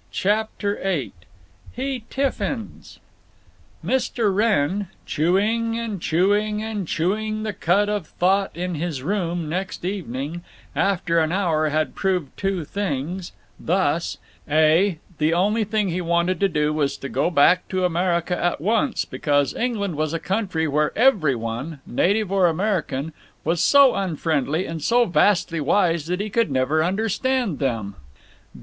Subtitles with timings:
[0.00, 0.06] N.
[0.12, 1.12] CHAPTER VIII
[1.72, 3.00] HE TIFFINS
[3.84, 4.34] Mr.
[4.34, 10.42] Wrenn, chewing and chewing and chewing the cud of thought in his room next evening,
[10.74, 14.16] after an hour had proved two things; thus:
[14.48, 18.58] (a) The only thing he wanted to do was to go back to America at
[18.58, 25.04] once, because England was a country where every one—native or American—was so unfriendly and so
[25.04, 27.96] vastly wise that he could never understand them.